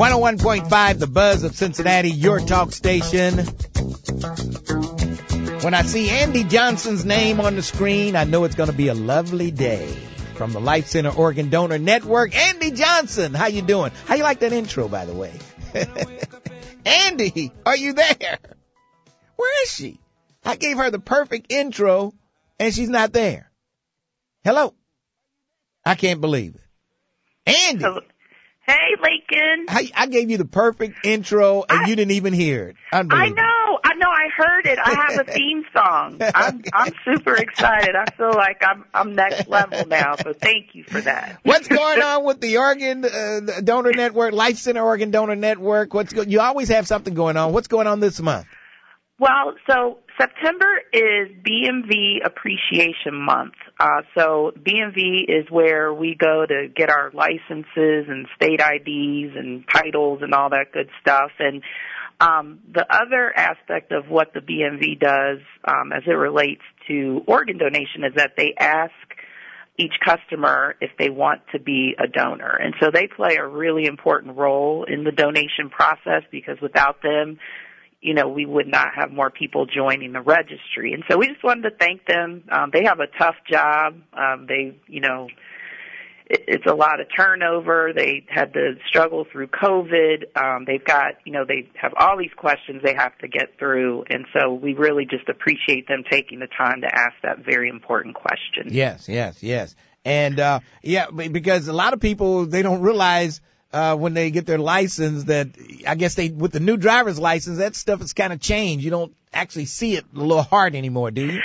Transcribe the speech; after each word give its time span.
101.5, 0.00 0.98
the 0.98 1.06
buzz 1.06 1.44
of 1.44 1.54
Cincinnati, 1.54 2.10
your 2.10 2.40
talk 2.40 2.72
station. 2.72 3.34
When 5.62 5.74
I 5.74 5.82
see 5.82 6.08
Andy 6.08 6.42
Johnson's 6.42 7.04
name 7.04 7.38
on 7.38 7.54
the 7.54 7.62
screen, 7.62 8.16
I 8.16 8.24
know 8.24 8.44
it's 8.44 8.54
going 8.54 8.70
to 8.70 8.74
be 8.74 8.88
a 8.88 8.94
lovely 8.94 9.50
day. 9.50 9.94
From 10.36 10.54
the 10.54 10.58
Life 10.58 10.86
Center 10.86 11.10
Organ 11.10 11.50
Donor 11.50 11.78
Network, 11.78 12.34
Andy 12.34 12.70
Johnson, 12.70 13.34
how 13.34 13.48
you 13.48 13.60
doing? 13.60 13.92
How 14.06 14.14
you 14.14 14.22
like 14.22 14.38
that 14.38 14.54
intro, 14.54 14.88
by 14.88 15.04
the 15.04 15.12
way? 15.12 15.34
Andy, 16.86 17.52
are 17.66 17.76
you 17.76 17.92
there? 17.92 18.38
Where 19.36 19.64
is 19.64 19.70
she? 19.74 20.00
I 20.46 20.56
gave 20.56 20.78
her 20.78 20.90
the 20.90 20.98
perfect 20.98 21.52
intro, 21.52 22.14
and 22.58 22.72
she's 22.72 22.88
not 22.88 23.12
there. 23.12 23.50
Hello. 24.44 24.72
I 25.84 25.94
can't 25.94 26.22
believe 26.22 26.54
it. 26.54 26.62
Andy. 27.68 27.84
Hello. 27.84 28.00
Hey, 28.70 28.94
Lincoln. 29.02 29.66
I, 29.68 29.90
I 29.94 30.06
gave 30.06 30.30
you 30.30 30.36
the 30.38 30.44
perfect 30.44 31.04
intro, 31.04 31.64
and 31.68 31.80
I- 31.80 31.86
you 31.88 31.96
didn't 31.96 32.12
even 32.12 32.32
hear 32.32 32.68
it. 32.68 32.76
I 32.92 33.02
know, 33.02 33.10
I 33.12 33.94
know, 33.94 34.08
I 34.08 34.28
heard 34.36 34.66
it. 34.66 34.78
I 34.78 34.90
have 35.08 35.20
a 35.20 35.24
theme 35.32 35.64
song. 35.72 36.20
I'm 36.34 36.62
I'm 36.72 36.92
super 37.04 37.34
excited. 37.36 37.94
I 37.96 38.06
feel 38.16 38.32
like 38.32 38.62
I'm 38.66 38.84
I'm 38.94 39.14
next 39.14 39.48
level 39.48 39.86
now. 39.86 40.16
So 40.16 40.32
thank 40.32 40.74
you 40.74 40.84
for 40.84 41.00
that. 41.00 41.38
What's 41.42 41.68
going 41.80 42.00
on 42.02 42.24
with 42.24 42.40
the 42.40 42.58
Organ 42.58 43.04
uh, 43.04 43.60
Donor 43.62 43.92
Network, 43.92 44.32
Life 44.32 44.58
Center 44.58 44.82
Organ 44.84 45.10
Donor 45.10 45.36
Network? 45.36 45.92
What's 45.94 46.12
go- 46.12 46.22
you 46.22 46.40
always 46.40 46.68
have 46.68 46.86
something 46.86 47.14
going 47.14 47.36
on? 47.36 47.52
What's 47.52 47.68
going 47.68 47.86
on 47.86 48.00
this 48.00 48.20
month? 48.20 48.46
Well, 49.18 49.54
so 49.68 49.98
September 50.20 50.82
is 50.92 51.30
BMV 51.42 52.18
Appreciation 52.22 53.14
Month. 53.14 53.54
Uh, 53.78 54.02
so 54.14 54.52
BMV 54.54 55.24
is 55.26 55.50
where 55.50 55.94
we 55.94 56.14
go 56.14 56.44
to 56.46 56.68
get 56.68 56.90
our 56.90 57.10
licenses 57.14 58.04
and 58.06 58.26
state 58.36 58.60
IDs 58.60 59.34
and 59.34 59.64
titles 59.72 60.18
and 60.20 60.34
all 60.34 60.50
that 60.50 60.72
good 60.74 60.90
stuff. 61.00 61.30
And 61.38 61.62
um, 62.20 62.58
the 62.70 62.84
other 62.90 63.32
aspect 63.34 63.92
of 63.92 64.10
what 64.10 64.34
the 64.34 64.40
BMV 64.40 65.00
does 65.00 65.38
um, 65.64 65.90
as 65.90 66.02
it 66.06 66.10
relates 66.10 66.62
to 66.88 67.22
organ 67.26 67.56
donation 67.56 68.04
is 68.04 68.12
that 68.16 68.32
they 68.36 68.52
ask 68.58 68.92
each 69.78 69.94
customer 70.04 70.74
if 70.82 70.90
they 70.98 71.08
want 71.08 71.40
to 71.52 71.58
be 71.58 71.94
a 71.98 72.06
donor. 72.06 72.58
And 72.62 72.74
so 72.78 72.90
they 72.92 73.06
play 73.06 73.36
a 73.36 73.46
really 73.46 73.86
important 73.86 74.36
role 74.36 74.84
in 74.84 75.04
the 75.04 75.12
donation 75.12 75.70
process 75.70 76.24
because 76.30 76.60
without 76.60 77.00
them, 77.02 77.38
you 78.00 78.14
know, 78.14 78.28
we 78.28 78.46
would 78.46 78.66
not 78.66 78.88
have 78.94 79.12
more 79.12 79.30
people 79.30 79.66
joining 79.66 80.12
the 80.12 80.22
registry. 80.22 80.94
And 80.94 81.04
so 81.10 81.18
we 81.18 81.28
just 81.28 81.44
wanted 81.44 81.62
to 81.68 81.76
thank 81.78 82.06
them. 82.06 82.44
Um, 82.50 82.70
they 82.72 82.84
have 82.84 83.00
a 83.00 83.06
tough 83.18 83.36
job. 83.50 83.96
Um, 84.14 84.46
they, 84.48 84.78
you 84.86 85.00
know, 85.00 85.28
it, 86.26 86.44
it's 86.48 86.66
a 86.66 86.74
lot 86.74 87.00
of 87.00 87.08
turnover. 87.14 87.92
They 87.94 88.24
had 88.28 88.54
to 88.54 88.76
struggle 88.88 89.26
through 89.30 89.48
COVID. 89.48 90.34
Um, 90.34 90.64
they've 90.66 90.84
got, 90.84 91.16
you 91.26 91.32
know, 91.32 91.44
they 91.46 91.68
have 91.74 91.92
all 91.98 92.16
these 92.16 92.32
questions 92.34 92.80
they 92.82 92.94
have 92.94 93.16
to 93.18 93.28
get 93.28 93.58
through. 93.58 94.04
And 94.08 94.24
so 94.32 94.54
we 94.54 94.72
really 94.72 95.04
just 95.04 95.28
appreciate 95.28 95.86
them 95.86 96.02
taking 96.10 96.38
the 96.38 96.48
time 96.48 96.80
to 96.80 96.86
ask 96.86 97.12
that 97.22 97.44
very 97.44 97.68
important 97.68 98.14
question. 98.14 98.68
Yes, 98.68 99.08
yes, 99.10 99.42
yes. 99.42 99.74
And 100.06 100.40
uh 100.40 100.60
yeah, 100.82 101.10
because 101.10 101.68
a 101.68 101.74
lot 101.74 101.92
of 101.92 102.00
people 102.00 102.46
they 102.46 102.62
don't 102.62 102.80
realize 102.80 103.42
uh 103.72 103.96
when 103.96 104.14
they 104.14 104.30
get 104.30 104.46
their 104.46 104.58
license 104.58 105.24
that 105.24 105.48
I 105.86 105.94
guess 105.94 106.14
they 106.14 106.30
with 106.30 106.52
the 106.52 106.60
new 106.60 106.76
driver's 106.76 107.18
license 107.18 107.58
that 107.58 107.76
stuff 107.76 108.00
has 108.00 108.12
kind 108.12 108.32
of 108.32 108.40
changed. 108.40 108.84
You 108.84 108.90
don't 108.90 109.14
actually 109.32 109.66
see 109.66 109.96
it 109.96 110.04
a 110.14 110.18
little 110.18 110.42
hard 110.42 110.74
anymore, 110.74 111.10
do 111.10 111.24
you? 111.24 111.40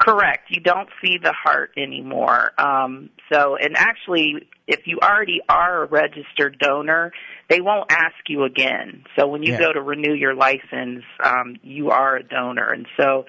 Correct. 0.00 0.50
You 0.50 0.60
don't 0.60 0.88
see 1.02 1.18
the 1.20 1.32
heart 1.32 1.72
anymore. 1.76 2.52
Um, 2.56 3.10
so, 3.32 3.56
and 3.56 3.76
actually, 3.76 4.48
if 4.68 4.86
you 4.86 5.00
already 5.02 5.40
are 5.48 5.82
a 5.82 5.86
registered 5.86 6.58
donor, 6.60 7.12
they 7.50 7.60
won't 7.60 7.90
ask 7.90 8.14
you 8.28 8.44
again. 8.44 9.04
So 9.18 9.26
when 9.26 9.42
you 9.42 9.52
Yeah. 9.52 9.58
go 9.58 9.72
to 9.72 9.82
renew 9.82 10.14
your 10.14 10.34
license, 10.34 11.02
um, 11.22 11.56
you 11.62 11.90
are 11.90 12.16
a 12.16 12.22
donor, 12.22 12.68
and 12.68 12.86
so 12.96 13.26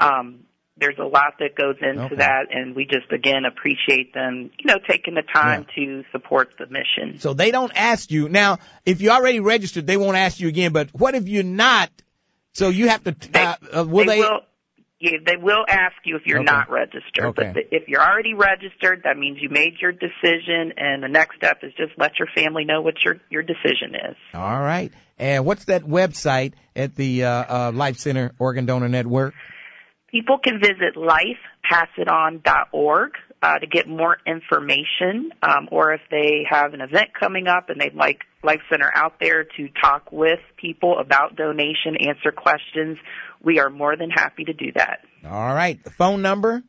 um, 0.00 0.40
there's 0.80 0.98
a 0.98 1.04
lot 1.04 1.34
that 1.40 1.54
goes 1.54 1.76
into 1.80 2.04
Okay. 2.04 2.16
that, 2.16 2.46
and 2.50 2.74
we 2.74 2.84
just 2.84 3.10
again 3.12 3.44
appreciate 3.44 4.14
them, 4.14 4.50
you 4.58 4.66
know, 4.66 4.78
taking 4.88 5.14
the 5.14 5.22
time 5.22 5.66
to 5.74 6.04
support 6.12 6.50
the 6.58 6.66
mission. 6.66 7.20
So 7.20 7.34
they 7.34 7.50
don't 7.50 7.72
ask 7.74 8.10
you. 8.10 8.28
Now, 8.28 8.58
if 8.86 9.00
you 9.00 9.10
already 9.10 9.40
registered, 9.40 9.86
they 9.86 9.96
won't 9.96 10.16
ask 10.16 10.40
you 10.40 10.48
again, 10.48 10.72
but 10.72 10.88
what 10.92 11.14
if 11.14 11.28
you're 11.28 11.42
not? 11.42 11.90
So 12.52 12.68
you 12.70 12.88
have 12.88 13.04
to 13.04 13.14
uh, 13.34 13.56
uh, 13.80 13.84
will 13.84 14.06
they, 14.06 14.18
will. 14.18 14.40
Yeah, 15.00 15.18
they 15.24 15.36
will 15.36 15.64
ask 15.68 15.94
you 16.04 16.16
if 16.16 16.22
you're 16.26 16.40
Okay. 16.40 16.44
not 16.44 16.70
registered. 16.70 17.26
Okay. 17.26 17.52
But 17.52 17.54
the, 17.54 17.76
if 17.76 17.86
you're 17.86 18.02
already 18.02 18.34
registered, 18.34 19.02
that 19.04 19.16
means 19.16 19.38
you 19.40 19.48
made 19.48 19.74
your 19.80 19.92
decision, 19.92 20.72
and 20.76 21.04
the 21.04 21.08
next 21.08 21.36
step 21.36 21.58
is 21.62 21.72
just 21.74 21.92
let 21.98 22.18
your 22.18 22.26
family 22.34 22.64
know 22.64 22.82
what 22.82 23.04
your 23.04 23.16
your 23.30 23.42
decision 23.42 23.94
is. 23.94 24.16
All 24.34 24.60
right. 24.60 24.92
And 25.18 25.44
what's 25.44 25.66
that 25.66 25.82
website 25.82 26.54
at 26.74 26.96
the 26.96 27.24
uh, 27.24 27.30
uh 27.68 27.72
Life 27.72 27.98
Center 27.98 28.32
Organ 28.38 28.66
Donor 28.66 28.88
Network? 28.88 29.34
People 30.10 30.38
can 30.38 30.58
visit 30.60 30.96
lifepassiton.org 30.96 33.12
uh, 33.42 33.58
to 33.58 33.66
get 33.66 33.86
more 33.86 34.16
information, 34.26 35.30
um, 35.42 35.68
or 35.70 35.92
if 35.92 36.00
they 36.10 36.44
have 36.48 36.72
an 36.74 36.80
event 36.80 37.10
coming 37.18 37.46
up 37.46 37.68
and 37.68 37.80
they'd 37.80 37.94
like 37.94 38.20
Life 38.42 38.60
Center 38.70 38.90
out 38.94 39.14
there 39.20 39.44
to 39.44 39.68
talk 39.80 40.10
with 40.10 40.40
people 40.56 40.98
about 40.98 41.36
donation, 41.36 41.96
answer 42.00 42.32
questions, 42.32 42.98
we 43.42 43.60
are 43.60 43.70
more 43.70 43.96
than 43.96 44.10
happy 44.10 44.44
to 44.44 44.52
do 44.52 44.72
that. 44.74 45.00
All 45.24 45.54
right. 45.54 45.82
The 45.84 45.90
phone 45.90 46.22
number? 46.22 46.62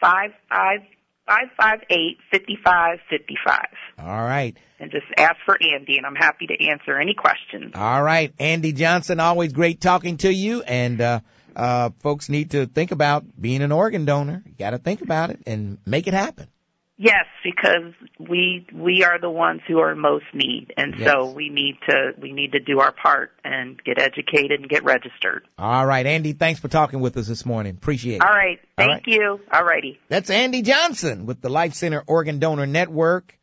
Five 0.00 0.30
five 0.50 0.80
five 1.26 1.46
five 1.56 1.80
eight 1.90 2.18
fifty 2.30 2.58
five 2.62 2.98
fifty 3.08 3.36
five. 3.44 3.68
All 3.98 4.22
right. 4.22 4.54
and 4.78 4.90
just 4.90 5.06
ask 5.16 5.36
for 5.46 5.56
Andy, 5.60 5.96
and 5.96 6.04
I'm 6.04 6.14
happy 6.16 6.46
to 6.46 6.66
answer 6.68 7.00
any 7.00 7.14
questions. 7.14 7.72
All 7.74 8.02
right. 8.02 8.32
Andy 8.38 8.72
Johnson, 8.72 9.18
always 9.18 9.52
great 9.52 9.80
talking 9.80 10.18
to 10.18 10.32
you. 10.32 10.62
And 10.62 11.00
uh, 11.00 11.20
uh, 11.56 11.90
folks 12.00 12.28
need 12.28 12.52
to 12.52 12.66
think 12.66 12.90
about 12.90 13.24
being 13.40 13.62
an 13.62 13.72
organ 13.72 14.04
donor. 14.04 14.42
You 14.46 14.52
got 14.58 14.70
to 14.70 14.78
think 14.78 15.02
about 15.02 15.30
it 15.30 15.40
and 15.46 15.78
make 15.86 16.06
it 16.06 16.14
happen. 16.14 16.48
Yes, 16.96 17.26
because 17.42 17.92
we 18.20 18.66
we 18.72 19.02
are 19.02 19.18
the 19.18 19.28
ones 19.28 19.62
who 19.66 19.80
are 19.80 19.90
in 19.90 19.98
most 19.98 20.26
need, 20.32 20.72
and 20.76 20.94
so 21.02 21.32
we 21.32 21.48
need 21.48 21.74
to 21.88 22.12
we 22.20 22.32
need 22.32 22.52
to 22.52 22.60
do 22.60 22.78
our 22.78 22.92
part 22.92 23.32
and 23.42 23.82
get 23.82 23.98
educated 23.98 24.60
and 24.60 24.68
get 24.68 24.84
registered. 24.84 25.44
All 25.58 25.84
right. 25.84 26.06
Andy, 26.06 26.34
thanks 26.34 26.60
for 26.60 26.68
talking 26.68 27.00
with 27.00 27.16
us 27.16 27.26
this 27.26 27.44
morning. 27.44 27.74
Appreciate 27.74 28.16
it. 28.16 28.22
All 28.22 28.32
right, 28.32 28.60
thank 28.76 28.90
right. 28.90 29.02
you. 29.06 29.40
All 29.52 29.64
righty. 29.64 29.98
That's 30.08 30.30
Andy 30.30 30.62
Johnson 30.62 31.26
with 31.26 31.40
the 31.40 31.48
Life 31.48 31.74
Center 31.74 32.04
Organ 32.06 32.38
Donor 32.38 32.66
Network. 32.66 33.36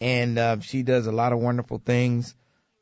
And 0.00 0.38
uh, 0.38 0.60
she 0.60 0.82
does 0.82 1.06
a 1.06 1.12
lot 1.12 1.32
of 1.32 1.38
wonderful 1.40 1.82
things 1.84 2.34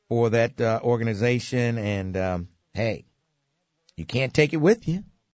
for 0.08 0.30
that 0.30 0.60
uh, 0.60 0.80
organization. 0.82 1.78
And 1.78 2.16
um, 2.16 2.48
hey, 2.74 3.06
you 3.96 4.04
can't 4.04 4.34
take 4.34 4.52
it 4.52 4.58
with 4.58 4.88
you. 4.88 5.04